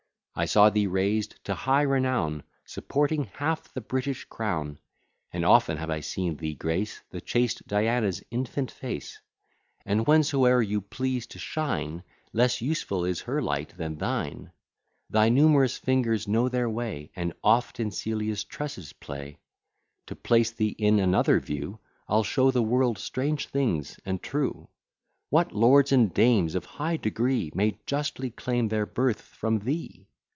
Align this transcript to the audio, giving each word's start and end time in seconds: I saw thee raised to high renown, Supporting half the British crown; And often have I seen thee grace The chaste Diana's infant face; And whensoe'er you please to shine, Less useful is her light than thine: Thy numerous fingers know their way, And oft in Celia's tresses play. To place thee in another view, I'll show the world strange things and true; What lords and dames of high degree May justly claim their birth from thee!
I 0.33 0.45
saw 0.45 0.69
thee 0.71 0.87
raised 0.87 1.35
to 1.43 1.53
high 1.53 1.81
renown, 1.83 2.43
Supporting 2.65 3.25
half 3.25 3.71
the 3.75 3.81
British 3.81 4.23
crown; 4.25 4.79
And 5.31 5.45
often 5.45 5.77
have 5.77 5.91
I 5.91 5.99
seen 5.99 6.37
thee 6.37 6.55
grace 6.55 7.01
The 7.11 7.21
chaste 7.21 7.67
Diana's 7.67 8.23
infant 8.31 8.71
face; 8.71 9.19
And 9.85 10.07
whensoe'er 10.07 10.61
you 10.63 10.81
please 10.81 11.27
to 11.27 11.37
shine, 11.37 12.01
Less 12.33 12.61
useful 12.61 13.05
is 13.05 13.21
her 13.23 13.39
light 13.41 13.75
than 13.77 13.97
thine: 13.97 14.51
Thy 15.11 15.27
numerous 15.29 15.77
fingers 15.77 16.27
know 16.27 16.49
their 16.49 16.69
way, 16.69 17.11
And 17.15 17.33
oft 17.43 17.79
in 17.79 17.91
Celia's 17.91 18.43
tresses 18.45 18.93
play. 18.93 19.37
To 20.07 20.15
place 20.15 20.49
thee 20.49 20.75
in 20.79 20.97
another 20.99 21.39
view, 21.39 21.77
I'll 22.07 22.23
show 22.23 22.49
the 22.49 22.63
world 22.63 22.97
strange 22.97 23.47
things 23.47 23.99
and 24.05 24.23
true; 24.23 24.69
What 25.29 25.51
lords 25.51 25.91
and 25.91 26.11
dames 26.11 26.55
of 26.55 26.65
high 26.65 26.97
degree 26.97 27.51
May 27.53 27.77
justly 27.85 28.31
claim 28.31 28.69
their 28.69 28.87
birth 28.87 29.21
from 29.21 29.59
thee! 29.59 30.07